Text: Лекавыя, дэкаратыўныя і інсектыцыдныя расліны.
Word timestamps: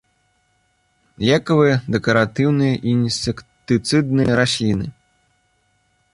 Лекавыя, 1.27 1.75
дэкаратыўныя 1.97 2.73
і 2.79 2.89
інсектыцыдныя 2.97 4.31
расліны. 4.43 4.87